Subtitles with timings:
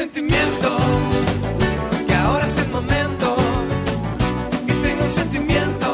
[0.00, 0.68] sentimiento
[2.06, 3.36] que ahora es el momento.
[4.66, 5.88] Y tengo un sentimiento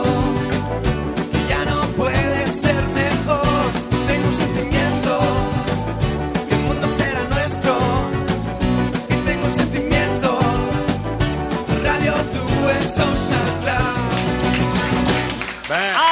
[1.33, 3.67] que ya no puede ser mejor.
[4.07, 5.11] Tengo un sentimiento
[6.49, 7.73] que el mundo será nuestro.
[9.09, 10.39] Y tengo un sentimiento
[11.83, 13.95] Radio 2 Social Club.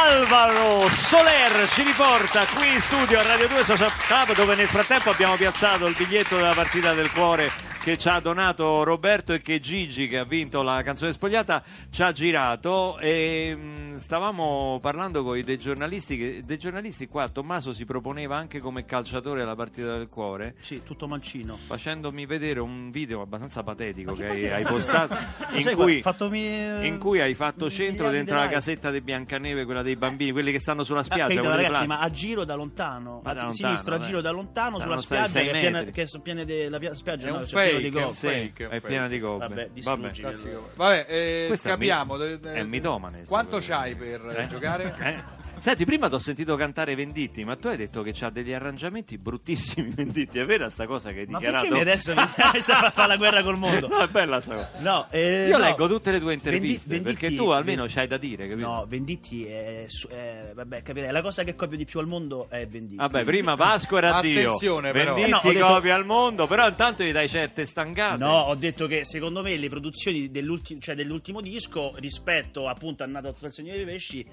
[0.03, 5.11] Alvaro Soler ci riporta qui in studio a Radio 2 Social Club dove nel frattempo
[5.11, 9.61] abbiamo piazzato il biglietto della partita del cuore che ci ha donato Roberto e che
[9.61, 15.37] Gigi che ha vinto la canzone spogliata ci ha girato e mh, stavamo parlando con
[15.37, 19.99] i dei giornalisti che dei giornalisti qua Tommaso si proponeva anche come calciatore alla partita
[19.99, 21.57] del cuore Sì, tutto mancino.
[21.59, 25.15] facendomi vedere un video abbastanza patetico che hai, hai postato
[25.53, 29.83] in Sai, cui, fattomi, in cui hai fatto centro dentro la casetta di Biancaneve, quella
[29.83, 31.27] dei bambini, quelli che stanno sulla spiaggia.
[31.27, 31.87] dei ragazzi, plastica.
[31.87, 35.01] ma a giro da lontano, Ma da a lontano, sinistro, a giro da lontano Saranno
[35.03, 37.43] sulla spiaggia che è, piena, che sono piene de- la pia- spiaggia È no, un
[37.43, 38.77] è fake, di gobbe.
[38.77, 39.47] È piena di gobbe.
[39.49, 40.11] Vabbè, Vabbè.
[40.11, 40.57] distruggi.
[40.75, 42.17] Vabbè, eh, capiamo.
[42.17, 44.95] mi- è mitomane, Quanto c'hai per eh, giocare?
[44.99, 45.43] Eh?
[45.65, 49.17] Senti, prima ti ho sentito cantare Venditti, ma tu hai detto che c'ha degli arrangiamenti
[49.17, 50.39] bruttissimi Venditti.
[50.39, 51.69] È vera sta cosa che hai Ma dichiarato?
[51.69, 52.21] perché mi adesso mi
[52.61, 53.89] fa fa la guerra col mondo?
[53.89, 54.71] No, è bella sta cosa.
[54.81, 55.65] No, eh, Io no.
[55.65, 58.67] leggo tutte le tue interviste Venditti- perché tu almeno Ven- c'hai da dire, capito?
[58.67, 62.67] No, Venditti è, è- vabbè, capire, la cosa che copio di più al mondo è
[62.67, 62.97] Venditti.
[62.97, 64.41] Vabbè, prima Vasco era Dio.
[64.41, 65.15] Attenzione, però.
[65.15, 68.19] Venditti Eh, no, ho detto- copia al mondo, però intanto gli dai certe stangate.
[68.23, 73.07] No, ho detto che secondo me le produzioni dell'ultimo, cioè dell'ultimo disco rispetto appunto a
[73.07, 74.27] Nato al Signore dei Pesci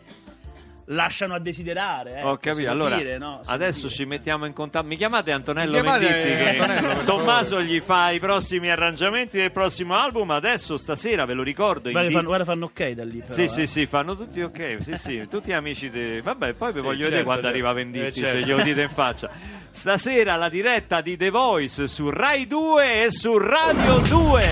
[0.92, 2.20] lasciano a desiderare.
[2.20, 2.24] Eh.
[2.24, 3.42] Ho capito, allora dire, no?
[3.46, 3.94] Adesso dire.
[3.94, 4.86] ci mettiamo in contatto.
[4.86, 9.52] Mi chiamate Antonello Mi chiamate Venditti che Antonello, Tommaso gli fa i prossimi arrangiamenti del
[9.52, 10.32] prossimo album.
[10.32, 11.90] Adesso stasera ve lo ricordo.
[11.92, 13.20] Guarda, di- fanno, guarda, fanno ok da lì.
[13.20, 13.48] Però, Sì, eh.
[13.48, 14.78] sì, sì, fanno tutti ok.
[14.82, 15.90] Sì, sì, tutti amici.
[15.90, 16.22] De...
[16.22, 17.58] Vabbè, poi vi voglio vedere certo, quando certo.
[17.58, 18.38] arriva Venditti, Eh, certo.
[18.40, 19.30] se glielo dite in faccia.
[19.74, 24.50] Stasera la diretta di The Voice su Rai 2 e su Radio 2.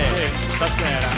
[0.48, 1.08] Stasera.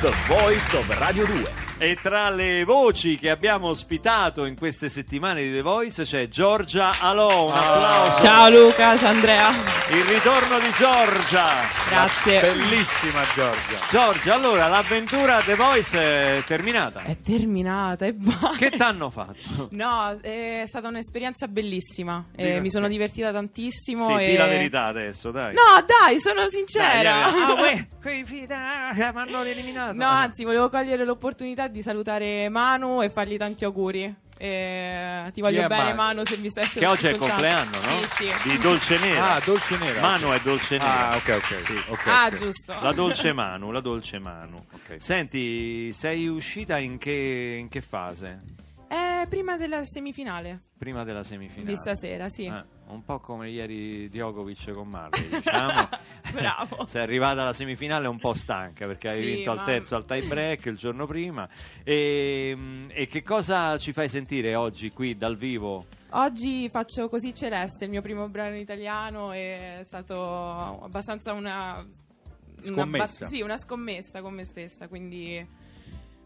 [0.00, 1.67] The Voice of Radio 2.
[1.80, 6.90] E tra le voci che abbiamo ospitato in queste settimane di The Voice c'è Giorgia
[6.98, 7.44] Alò.
[7.46, 8.20] Un applauso.
[8.20, 11.46] Ciao Luca, ciao Andrea, Il ritorno di Giorgia.
[11.88, 12.40] grazie.
[12.40, 13.78] Bellissima Giorgia.
[13.90, 15.96] Giorgia, allora l'avventura The Voice
[16.38, 17.02] è terminata.
[17.02, 18.56] È terminata e basta.
[18.56, 19.68] Che t'hanno fatto?
[19.78, 22.24] No, è stata un'esperienza bellissima.
[22.34, 24.16] Eh, mi sono divertita tantissimo.
[24.16, 24.30] Sì, e...
[24.30, 25.54] di la verità adesso, dai.
[25.54, 27.02] No, dai, sono Dai, sincera.
[27.02, 27.42] dai, dai.
[27.42, 29.92] Ah, uè, quei figli da- mi hanno eliminato.
[29.92, 34.14] no, anzi, volevo cogliere l'opportunità di salutare Manu e fargli tanti auguri.
[34.40, 35.96] Eh, ti voglio bene, Manu?
[35.96, 37.98] Manu, se mi stessi Che oggi è il compleanno, no?
[37.98, 38.48] Sì, sì.
[38.48, 39.34] Di Dolce Nera.
[39.34, 40.00] Ah, Dolce Nera.
[40.00, 41.08] Manu è Dolce Nera.
[41.10, 41.60] Ah, ok, ok.
[41.62, 41.82] Sì.
[41.88, 42.34] ok, Ah, ok.
[42.36, 42.76] giusto.
[42.80, 44.56] La Dolce Manu, la Dolce Manu.
[44.72, 44.96] Ok.
[45.00, 48.42] Senti, sei uscita in che, in che fase?
[48.88, 51.66] Eh, prima della semifinale Prima della semifinale.
[51.66, 52.44] di stasera, sì.
[52.46, 55.88] Eh, un po' come ieri Djokovic con Marley, diciamo.
[56.32, 56.86] Bravo.
[56.88, 60.04] Sei arrivata alla semifinale un po' stanca perché hai Sì, vinto al ma- terzo al
[60.04, 61.48] tie break il giorno prima.
[61.84, 65.86] E, e che cosa ci fai sentire oggi qui dal vivo?
[66.10, 71.74] Oggi faccio Così Celeste, il mio primo brano in italiano, è stato abbastanza una...
[71.74, 73.24] una Scommessa.
[73.24, 75.46] ba- sì, una scommessa con me stessa, quindi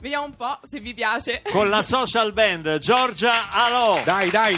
[0.01, 1.43] vediamo un po' se vi piace.
[1.51, 4.01] Con la social band Giorgia Alò.
[4.05, 4.55] Dai, dai.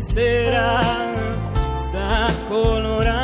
[0.00, 0.80] Sera,
[1.76, 3.15] sta colorando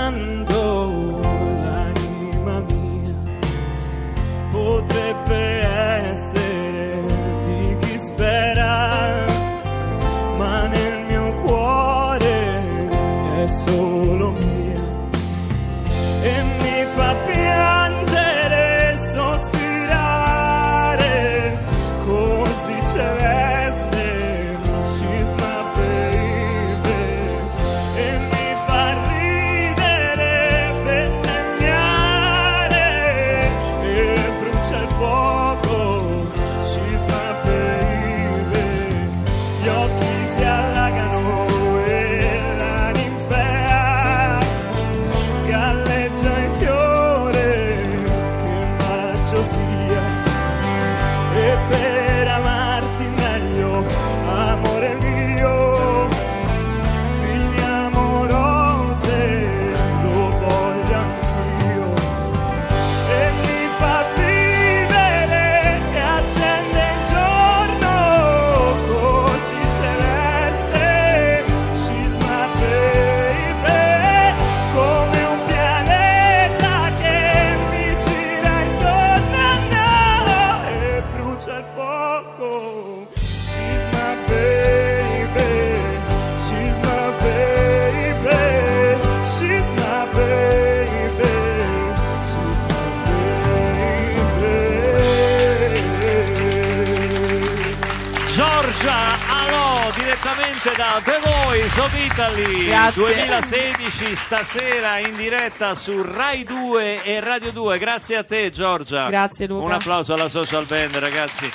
[100.83, 103.03] The Voice of Italy Grazie.
[103.03, 109.47] 2016 stasera in diretta su Rai 2 e Radio 2 grazie a te Giorgia Grazie,
[109.47, 109.65] Luca.
[109.65, 111.49] un applauso alla social band ragazzi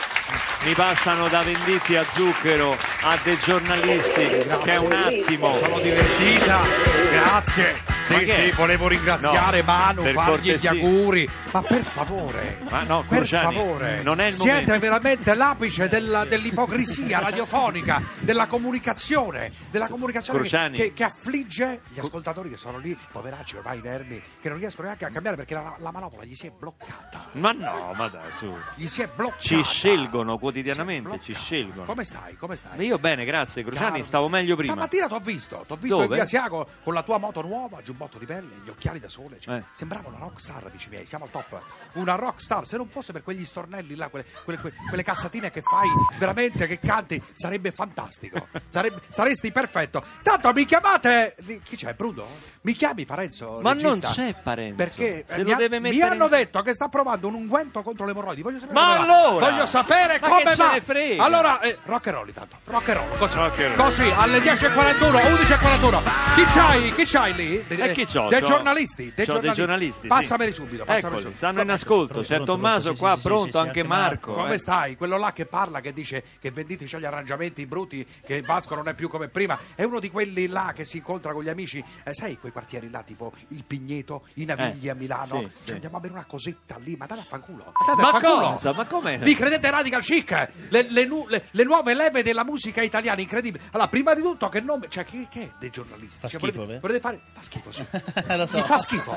[0.63, 4.27] mi passano da venditi a zucchero a dei giornalisti
[4.63, 6.59] che è un attimo Sono divertita,
[7.11, 7.96] grazie.
[8.07, 10.73] Sì, sì, volevo ringraziare No, Manu, per fargli cortesia.
[10.73, 11.29] gli auguri.
[11.51, 14.79] Ma per favore, Ma no, per Cruciani, favore, non è il siete momento.
[14.79, 22.49] veramente l'apice della- dell'ipocrisia radiofonica, della comunicazione, della comunicazione che, che- che affligge gli ascoltatori
[22.49, 25.91] che sono lì, poveracci ormai inermi, che non riescono neanche a cambiare perché la, la
[25.91, 27.27] manopola gli si è bloccata.
[27.33, 29.41] ma no ma dai su Gli si è bloccata.
[29.41, 32.35] ci scelgono quotidianamente ci scelgono Come stai?
[32.37, 32.85] Come stai?
[32.85, 35.95] io bene grazie Cruciani Caro, stavo meglio prima Stamattina ti ho visto, ti ho visto
[35.95, 36.05] Dove?
[36.07, 39.39] in via Asiago con la tua moto nuova, giubbotto di pelle, gli occhiali da sole.
[39.39, 39.63] Cioè, Eh.
[39.73, 41.59] Sembrava una rock star, amici miei, siamo al top.
[41.93, 45.49] Una rock star, se non fosse per quegli stornelli là, quelle, quelle- que- quelle cazzatine
[45.49, 45.87] che fai,
[46.19, 48.47] veramente che canti, sarebbe fantastico.
[48.69, 50.03] Sarebbe- saresti perfetto.
[50.21, 51.35] Tanto mi chiamate.
[51.63, 52.25] Chi c'è, Bruno?
[52.61, 53.59] Mi chiami Parenzo?
[53.63, 53.89] Ma regista?
[54.07, 54.75] non c'è Parenzo.
[54.75, 57.27] Perché Se eh, lo mi, ha- deve mi mettere hanno in- detto che sta provando
[57.27, 58.41] un unguento contro le emorroidi.
[58.43, 59.13] Voglio sapere Ma come va.
[59.13, 59.49] allora?
[59.49, 60.71] Voglio sapere Ma come che ce va.
[60.73, 61.23] ne frega?
[61.23, 62.57] Allora, eh, rock and roll intanto.
[62.65, 63.35] Rock and roll, così.
[63.37, 63.87] Rock and roll.
[63.89, 66.01] Così, alle 10.41, 11.41.
[66.35, 66.93] Chi c'hai?
[66.93, 67.65] Chi c'hai lì?
[67.87, 68.27] De- E chi c'ho?
[68.29, 69.11] Dei C'ho- giornalisti.
[69.15, 70.07] Dei c'ho dei giornalisti, sì.
[70.07, 70.83] Passameli subito.
[70.83, 71.37] passameli Eccoli, subito.
[71.37, 72.21] stanno in ascolto.
[72.21, 74.33] C'è Tommaso sì, qua, sì, pronto, anche Marco.
[74.33, 74.57] Come eh.
[74.57, 74.95] stai?
[74.95, 78.87] Quello là che parla, che dice che Venditti c'ha gli arrangiamenti brutti, che Vasco non
[78.87, 81.83] è più come prima, è uno di quelli là che si incontra con gli amici,
[82.03, 85.49] eh, sai quei quartieri là tipo il Pigneto, i Navigli Eh, a Milano, sì, Cioè,
[85.59, 85.71] sì.
[85.71, 87.73] andiamo a bere una cosetta lì, ma date a fanculo.
[87.85, 88.51] Date Ma a fanculo.
[88.51, 88.73] cosa?
[88.73, 89.17] Ma come?
[89.17, 90.49] Vi credete radical chic?
[90.69, 93.63] Le, le nu- le- le nuove leve della musica italiana, incredibile.
[93.71, 96.19] Allora, prima di tutto che nome, cioè che, che è dei giornalisti?
[96.19, 96.79] Fa Cioè, schifo, volete, eh?
[96.79, 97.71] volete fare fa schifo,
[98.37, 98.57] Lo so.
[98.57, 99.15] Mi fa schifo.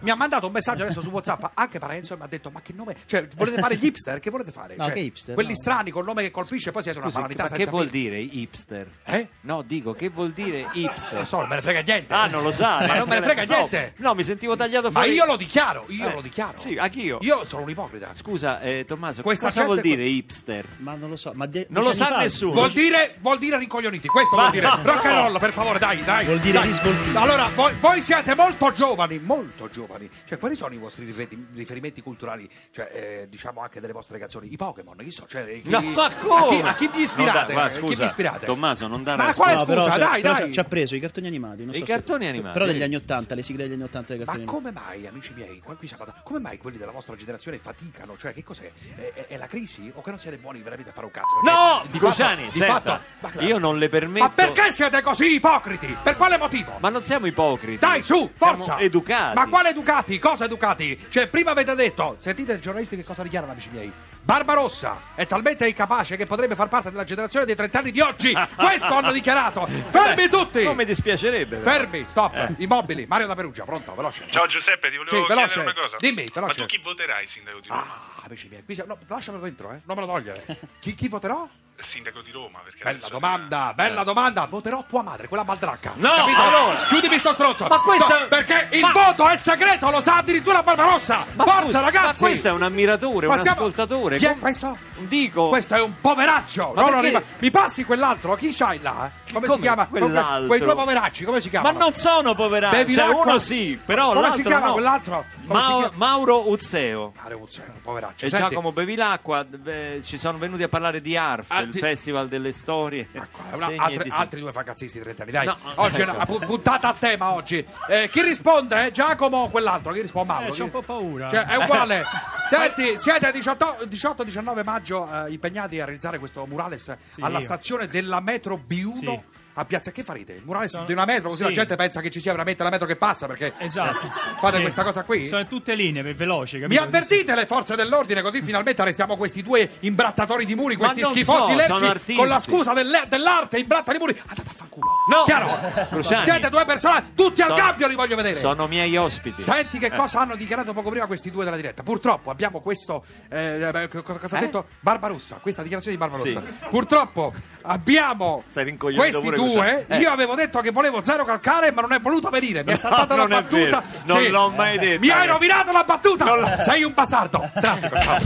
[0.00, 2.60] Mi ha mandato un messaggio adesso su WhatsApp anche Parenzo e mi ha detto: Ma
[2.62, 2.96] che nome?
[3.06, 4.20] Cioè, volete fare gli hipster?
[4.20, 4.74] Che volete fare?
[4.76, 5.34] No, Cioè, che hipster?
[5.34, 5.56] Quelli No.
[5.56, 8.02] strani col nome che colpisce, poi siete una banalità ma che vuol fine.
[8.02, 8.88] dire hipster?
[9.04, 9.28] Eh?
[9.42, 11.14] No, dico, che vuol dire hipster?
[11.14, 12.12] Non so, non me ne frega niente.
[12.14, 12.78] Ah, non lo sa.
[12.86, 12.98] Ma eh?
[12.98, 13.94] non me ne frega No, niente.
[13.96, 15.14] No, mi sentivo tagliato Ma fuori.
[15.14, 16.56] io lo dichiaro, io Eh, lo dichiaro.
[16.56, 17.18] sì, anch'io.
[17.22, 18.12] Io sono un ipocrita.
[18.12, 20.66] Scusa, eh, Tommaso, Questa cosa vuol dire hipster?
[20.78, 21.32] Ma non lo so.
[21.34, 22.52] Ma de- Non lo sa nessuno.
[22.52, 24.66] Vuol dire, vuol dire rincoglioniti, questo Ma vuol dire.
[24.66, 25.22] no, Rock and no.
[25.28, 26.24] roll, per favore, dai, dai.
[26.26, 26.66] Vuol dire dai.
[26.66, 27.16] risvoltini.
[27.16, 30.08] Allora, voi, voi siete molto giovani, molto giovani.
[30.24, 32.48] Cioè, quali sono i vostri riferimenti, riferimenti culturali?
[32.70, 34.52] Cioè, eh, diciamo anche delle vostre canzoni?
[34.52, 35.26] I Pokémon, chi so?
[35.26, 36.48] Cioè, chi- No, ma A come?
[36.60, 37.38] chi, a chi vi ispirate?
[37.38, 38.46] Non da- guarda, A chi vi scusa, ispirate?
[38.46, 39.96] Tommaso, non dare Ma quale No, però scusa?
[39.98, 40.42] dai, però dai.
[40.46, 41.64] c'ha- ci ha preso i cartoni animati.
[41.64, 42.52] non I so cartoni se- animati.
[42.52, 44.72] Però degli anni 80, le sigle degli anni 80 dei Ma cartoni animati.
[44.72, 48.16] come mai, amici miei, qui siamo da- come mai quelli della vostra generazione faticano?
[48.18, 48.70] Cioè, che cos'è?
[48.96, 49.90] È, è- è la crisi?
[49.94, 51.26] O che non siete buoni veramente a fare un cazzo?
[51.42, 53.00] Perché No, di fatto- di senta, fatto-
[53.38, 54.24] ma- io non le permetto.
[54.24, 55.96] Ma perché siete così ipocriti?
[56.02, 56.76] Per quale motivo?
[56.80, 57.78] Ma non siamo ipocriti.
[57.78, 58.78] Dai, su, Siamo forza!
[58.78, 59.34] educati.
[59.36, 60.18] Ma quale educati?
[60.18, 61.06] Cosa educati?
[61.10, 63.92] Cioè, prima avete detto, sentite i giornalisti che cosa dichiarano, amici miei.
[64.24, 68.32] Barbarossa è talmente incapace che potrebbe far parte della generazione dei 30 anni di oggi.
[68.54, 69.66] Questo hanno dichiarato.
[69.90, 70.62] Fermi tutti!
[70.62, 71.56] Non mi dispiacerebbe.
[71.56, 71.70] però.
[71.70, 73.04] Fermi, stop, immobili.
[73.06, 74.24] Mario da Perugia, pronto, veloce.
[74.30, 75.46] Ciao Giuseppe, ti volevo Sì, veloce.
[75.54, 75.96] chiedere una cosa.
[75.98, 76.60] Dimmi, veloce.
[76.60, 77.82] Ma tu chi voterai sindaco di Roma?
[77.82, 79.80] Ah, amici miei, qui siamo- no, lasciamelo dentro, eh.
[79.84, 80.44] Non me lo togliere.
[80.78, 81.48] Chi, chi voterò?
[81.78, 84.46] Il sindaco di Roma, perché Bella domanda, bella domanda.
[84.46, 85.92] Voterò tua madre, quella baldracca.
[85.96, 86.40] No, Capito?
[86.42, 86.84] allora.
[86.88, 87.66] Chiudimi sto stronzo.
[87.66, 91.26] Ma questo- No, perché il Ma- voto è segreto, lo sa addirittura Barbarossa.
[91.34, 92.22] Ma Forza, scusa, ragazzi.
[92.22, 94.18] Ma questo è un ammiratore, Ma un stiamo- ascoltatore.
[94.18, 94.78] Chi è questo?
[95.08, 95.48] Dico.
[95.48, 96.72] Questo è un poveraccio.
[96.74, 98.34] Ma No, no, perché- mi, mi passi quell'altro?
[98.36, 99.10] Chi c'hai là?
[99.32, 99.86] Come, si Come chiama?
[99.86, 100.46] quell'altro?
[100.46, 101.78] Quei due poveracci, come si Ma chiamano?
[101.78, 102.76] non sono poveracci.
[102.76, 103.22] Bevi Cioè, l'acqua?
[103.30, 104.72] uno sì, però Come l'altro si chiama no.
[104.72, 105.24] quell'altro?
[105.46, 105.96] Come si Mau- chiama?
[105.96, 107.12] Mauro Uzzeo.
[107.20, 108.26] Mario Muzzeno, poveraccio.
[108.26, 111.78] E Senti, Giacomo Bevilacqua eh, ci sono venuti a parlare di ARF, Ah, il ti-
[111.78, 113.08] Festival delle Storie.
[113.10, 114.10] Ecco, una- altre- disegni.
[114.22, 115.46] altri due fagazzisti di 30 anni, dai.
[115.46, 116.14] No, oggi è ecco.
[116.14, 117.64] una pu- puntata a tema oggi.
[117.88, 118.86] Eh, chi risponde?
[118.86, 119.92] Eh, Giacomo o quell'altro?
[119.92, 120.32] Chi risponde?
[120.32, 120.52] Mauro?
[120.52, 121.28] Eh, c'ho un po' paura.
[121.30, 122.04] Cioè, è uguale.
[122.48, 127.44] Senti, siete 18-19 maggio eh, impegnati a realizzare questo murales alla io.
[127.44, 129.20] stazione della metro B1 Sì.
[129.54, 129.90] A Piazza.
[129.90, 130.32] Che farete?
[130.34, 131.48] Il murales Sono- di una metro, così sì.
[131.48, 134.10] la gente pensa che ci sia veramente la metro che passa perché Esatto.
[134.40, 134.62] fate Sì.
[134.62, 135.24] questa cosa qui?
[135.26, 136.82] Sono tutte linee, per veloci, Mi capito?
[136.82, 141.78] avvertite le forze dell'ordine così finalmente arrestiamo questi due imbrattatori di muri, questi schifosi so,
[141.80, 144.20] lecci con la scusa delle- dell'arte imbrattano i muri.
[144.26, 144.90] Andate a fanculo.
[145.10, 145.22] No.
[145.24, 145.86] Chiaro?
[145.88, 146.24] Cruciani.
[146.24, 148.36] Siete due persone, tutti al Sono- cambio li voglio vedere.
[148.36, 149.42] Sono miei ospiti.
[149.42, 149.96] Senti che Eh.
[149.96, 151.82] cosa hanno dichiarato poco prima questi due della diretta.
[151.82, 153.04] Purtroppo abbiamo questo.
[153.28, 154.42] eh, beh, cosa, cosa ha Eh?
[154.42, 154.66] detto?
[154.80, 155.36] Barbarossa.
[155.42, 156.40] Questa dichiarazione di Barbarossa.
[156.44, 156.68] Sì.
[156.70, 157.32] Purtroppo
[157.62, 159.84] abbiamo questi pure due.
[159.88, 159.98] Eh.
[159.98, 162.62] Io avevo detto che volevo zero calcare, ma non è voluto venire.
[162.64, 163.82] Mi è No, saltata la non è battuta.
[164.06, 164.28] Non Sì.
[164.28, 165.00] l'ho mai detto.
[165.00, 166.56] Mi hai rovinato la battuta.
[166.58, 167.50] Sei un bastardo.
[167.60, 168.18] Traffico, ciao.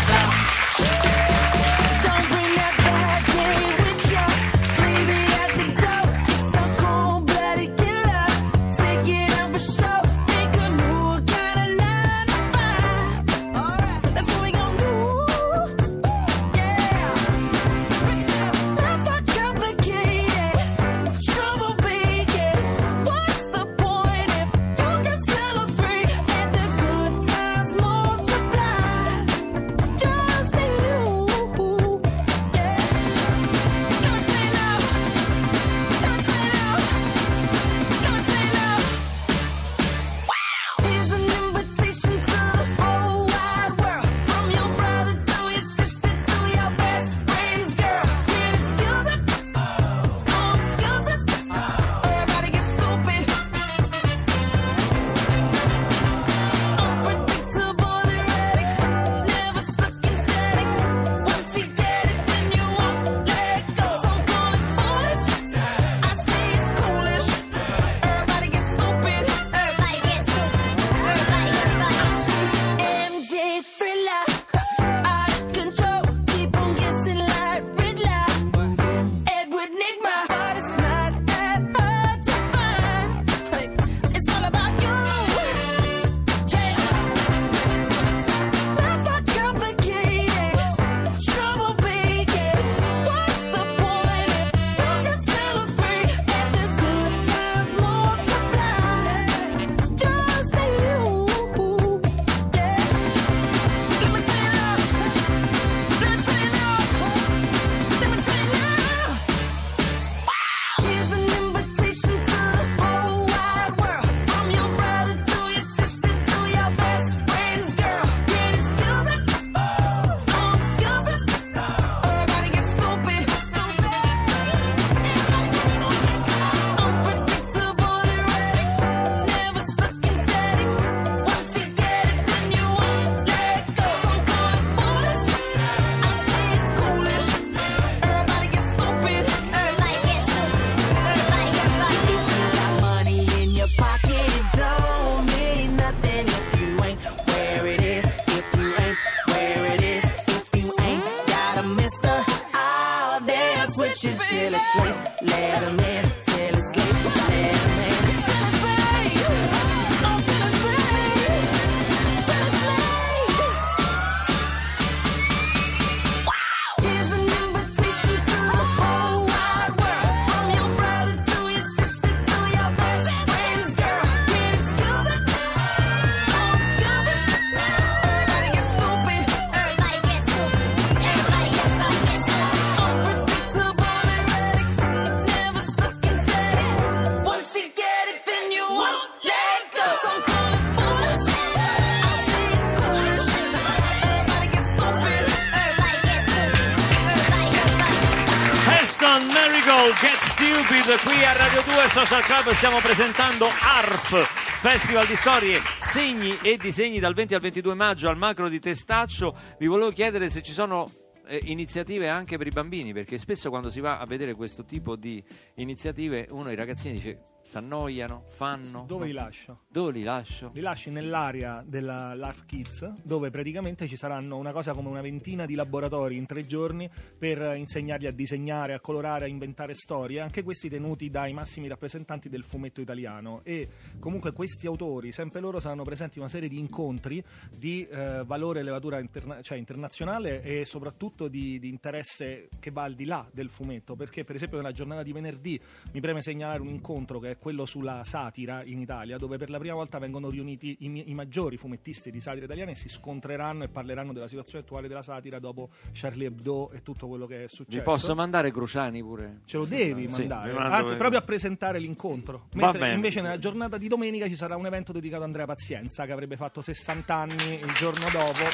[201.96, 207.72] Social Club stiamo presentando ARF Festival di storie, segni e disegni dal 20 al 22
[207.72, 209.34] maggio al macro di Testaccio.
[209.58, 210.90] Vi volevo chiedere se ci sono
[211.26, 214.94] eh, iniziative anche per i bambini perché spesso quando si va a vedere questo tipo
[214.94, 215.24] di
[215.54, 219.60] iniziative uno i ragazzini dice si annoiano, fanno Dove li lascio?
[219.68, 220.50] dove li lascio?
[220.52, 225.46] Li lasci nell'area della Life Kids, dove praticamente ci saranno una cosa come una ventina
[225.46, 230.42] di laboratori in tre giorni per insegnargli a disegnare, a colorare, a inventare storie, anche
[230.42, 233.40] questi tenuti dai massimi rappresentanti del fumetto italiano.
[233.44, 238.22] E comunque questi autori, sempre loro, saranno presenti in una serie di incontri di eh,
[238.24, 243.04] valore e levatura interna- cioè internazionale e soprattutto di, di interesse che va al di
[243.04, 245.60] là del fumetto, perché per esempio nella giornata di venerdì
[245.92, 249.58] mi preme segnalare un incontro che è quello sulla satira in Italia, dove per la
[249.58, 253.68] prima volta vengono riuniti i, i maggiori fumettisti di satira italiana e si scontreranno e
[253.68, 257.78] parleranno della situazione attuale della satira dopo Charlie Hebdo e tutto quello che è successo.
[257.78, 259.40] Vi posso mandare Cruciani pure?
[259.44, 262.48] Ce lo devi Sì, mandare, anzi proprio a presentare l'incontro.
[262.52, 262.94] Va Mentre bene.
[262.94, 266.36] invece nella giornata di domenica ci sarà un evento dedicato a Andrea Pazienza che avrebbe
[266.36, 268.44] fatto 60 anni il giorno dopo.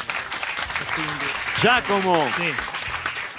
[0.94, 1.24] Quindi
[1.60, 2.71] Giacomo sì.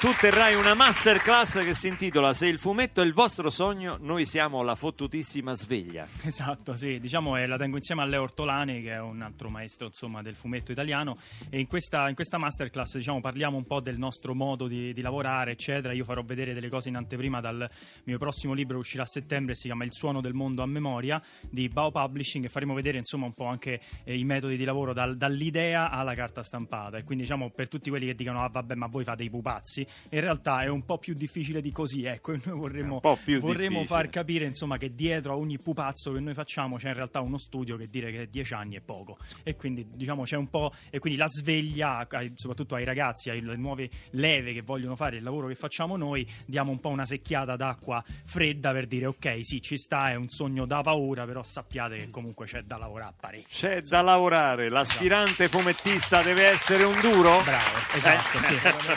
[0.03, 4.25] Tu terrai una masterclass che si intitola Se il fumetto è il vostro sogno, noi
[4.25, 6.05] siamo la fottutissima sveglia.
[6.25, 9.87] Esatto, sì, diciamo eh, la tengo insieme a Leo Ortolani che è un altro maestro
[9.87, 11.17] insomma, del fumetto italiano.
[11.49, 15.01] E in questa, in questa masterclass diciamo, parliamo un po' del nostro modo di, di
[15.01, 17.69] lavorare eccetera, io farò vedere delle cose in anteprima dal
[18.03, 21.21] mio prossimo libro che uscirà a settembre, si chiama Il suono del mondo a memoria
[21.49, 24.91] di Bao Publishing e faremo vedere insomma un po' anche eh, i metodi di lavoro
[24.91, 26.97] dal- dall'idea alla carta stampata.
[26.97, 29.91] E quindi diciamo per tutti quelli che dicono ah vabbè ma voi fate i pupazzi,
[30.09, 33.01] in realtà è un po' più difficile di così, ecco, e noi vorremmo,
[33.39, 37.21] vorremmo far capire insomma che dietro a ogni pupazzo che noi facciamo c'è in realtà
[37.21, 39.17] uno studio che dire che 10 anni è poco.
[39.43, 43.89] E quindi diciamo c'è un po' e quindi la sveglia soprattutto ai ragazzi alle nuove
[44.11, 48.03] leve che vogliono fare il lavoro che facciamo noi diamo un po' una secchiata d'acqua
[48.25, 52.09] fredda per dire ok sì ci sta è un sogno da paura però sappiate che
[52.09, 53.47] comunque c'è da lavorare parecchio.
[53.49, 57.41] C'è da lavorare, l'aspirante fumettista deve essere un duro?
[57.43, 58.55] bravo esatto sì.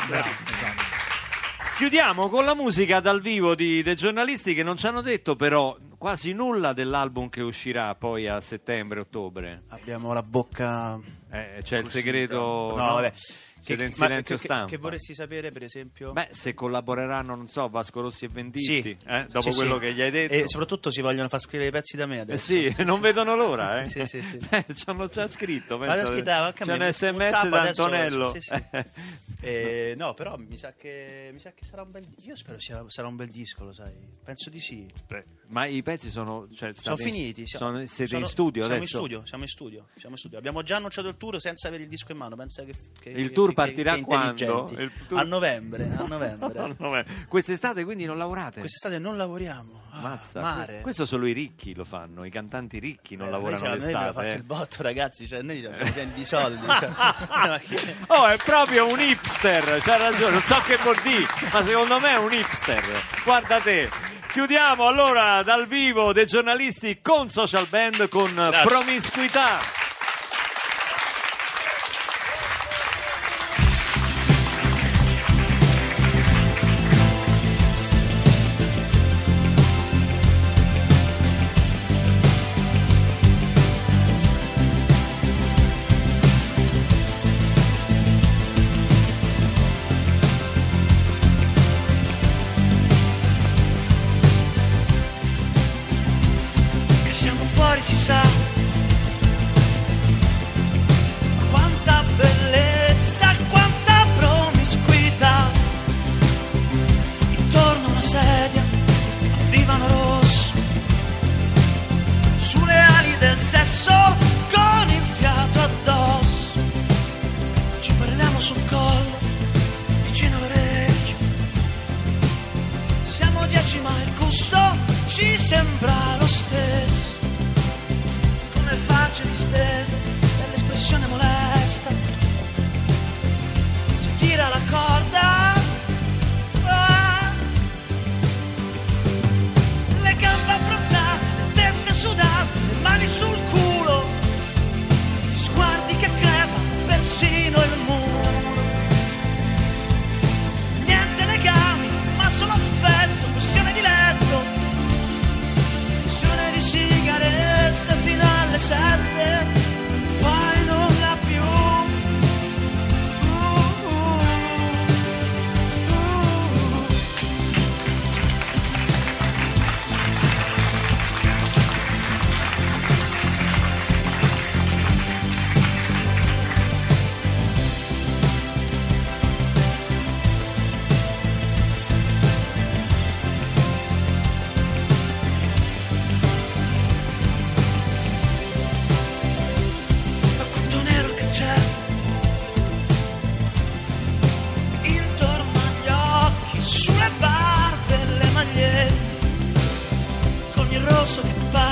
[0.08, 0.85] Bravo esatto
[1.76, 5.76] Chiudiamo con la musica dal vivo di, dei giornalisti che non ci hanno detto però
[5.98, 9.64] quasi nulla dell'album che uscirà poi a settembre-ottobre.
[9.68, 10.98] Abbiamo la bocca.
[11.30, 12.38] Eh, c'è il segreto...
[12.38, 13.12] No, vabbè.
[13.66, 14.66] Siete in silenzio che- stampa.
[14.70, 16.12] Che vorresti sapere, per esempio?
[16.12, 18.96] Beh, se collaboreranno, non so, Vasco Rossi e Venditti, Sì.
[19.06, 19.80] eh, dopo Sì, quello sì.
[19.80, 20.34] che gli hai detto.
[20.34, 22.44] E soprattutto si vogliono far scrivere i pezzi da me Eh adesso.
[22.52, 23.88] sì, non vedono l'ora, eh?
[23.88, 24.36] Sì, sì, sì.
[24.38, 25.94] Beh, ci hanno già scritto, a
[26.52, 28.34] c'è un sms da Antonello.
[29.40, 32.82] Eh, no, però mi sa che mi sa che sarà un bel Io spero sia,
[32.88, 33.92] sarà un bel disco, lo sai.
[34.24, 34.90] Penso di sì.
[35.48, 36.48] Ma i pezzi sono...
[36.52, 37.46] Cioè, Sono finiti.
[37.46, 38.96] sono- siamo- siete sono- in studio siamo adesso?
[38.96, 40.38] In studio, siamo in studio, siamo in studio.
[40.38, 42.34] Abbiamo già annunciato il tour senza avere il disco in mano.
[42.34, 44.68] Pensa che, che- Il che- tour che- partirà che quando?
[44.78, 45.88] Il A novembre.
[45.96, 46.52] A novembre.
[46.54, 48.60] No, no, beh, Quest'estate quindi non lavorate?
[48.60, 49.82] Quest'estate non lavoriamo.
[49.90, 50.80] Ah, Mazza, mare.
[50.82, 53.96] Questo solo i ricchi lo fanno, i cantanti ricchi non Eh, lavorano cioè, noi abbiamo
[54.04, 54.14] l'estate.
[54.20, 54.36] fatto eh.
[54.38, 55.26] il botto, ragazzi.
[55.26, 56.66] Cioè, noi abbiamo pieni di soldi.
[56.66, 56.90] cioè.
[57.66, 61.98] Che- Oh, è proprio un hipster, c'ha ragione, non so che vuol dire, ma secondo
[61.98, 62.84] me è un hipster.
[63.24, 63.88] Guarda te.
[64.32, 68.30] Chiudiamo allora dal vivo dei giornalisti con Social Band con
[68.64, 69.58] promiscuità.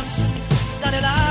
[0.05, 0.27] Che passa
[0.81, 1.23] dalle labbra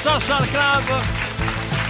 [0.00, 1.02] Social Club.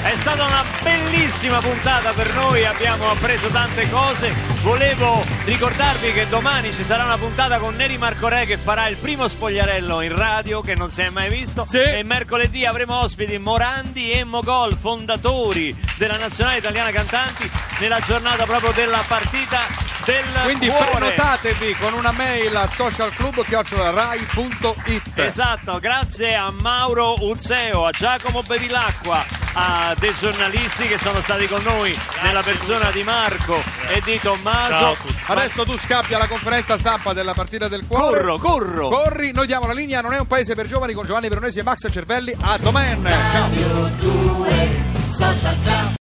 [0.02, 4.34] È stata una bellissima puntata per noi, abbiamo appreso tante cose.
[4.62, 8.96] Volevo ricordarvi che domani ci sarà una puntata con Neri Marco Re che farà il
[8.96, 11.64] primo spogliarello in radio che non si è mai visto.
[11.70, 18.72] E mercoledì avremo ospiti Morandi e Mogol, fondatori della Nazionale Italiana Cantanti, nella giornata proprio
[18.72, 20.90] della partita del Quindi cuore.
[20.90, 29.94] prenotatevi con una mail a socialclub.rai.it Esatto, grazie a Mauro Uzzeo, a Giacomo Bevilacqua, a
[29.98, 34.96] dei giornalisti che sono stati con noi nella persona di Marco e di Tommaso.
[35.26, 38.18] Adesso tu scappi alla conferenza stampa della partita del cuore.
[38.18, 38.88] Corro, corro.
[38.88, 41.62] Corri, noi diamo la linea, non è un paese per giovani con Giovanni Veronesi e
[41.62, 42.34] Max Cervelli.
[42.40, 43.08] A domen.
[43.32, 43.48] Ciao.